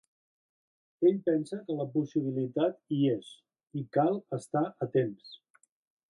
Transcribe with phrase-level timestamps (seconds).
[1.09, 3.29] Ell pensa que la possibilitat, hi és,
[3.81, 5.37] i que cal estar atents.